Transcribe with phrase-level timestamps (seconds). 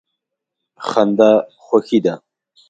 [0.89, 1.31] خندا
[1.63, 2.13] خوښي ده.